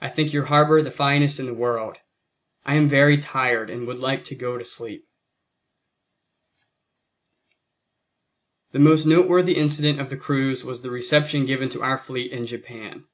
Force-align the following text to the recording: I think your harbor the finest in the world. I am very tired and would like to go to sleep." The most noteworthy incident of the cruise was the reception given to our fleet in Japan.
I 0.00 0.08
think 0.08 0.32
your 0.32 0.44
harbor 0.44 0.82
the 0.82 0.90
finest 0.92 1.40
in 1.40 1.46
the 1.46 1.52
world. 1.52 1.96
I 2.64 2.76
am 2.76 2.86
very 2.86 3.16
tired 3.18 3.70
and 3.70 3.88
would 3.88 3.98
like 3.98 4.22
to 4.26 4.36
go 4.36 4.56
to 4.56 4.64
sleep." 4.64 5.04
The 8.70 8.78
most 8.78 9.04
noteworthy 9.04 9.56
incident 9.56 10.00
of 10.00 10.10
the 10.10 10.16
cruise 10.16 10.64
was 10.64 10.82
the 10.82 10.92
reception 10.92 11.44
given 11.44 11.68
to 11.70 11.82
our 11.82 11.98
fleet 11.98 12.30
in 12.30 12.46
Japan. 12.46 13.06